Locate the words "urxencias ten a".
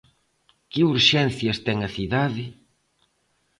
0.93-1.89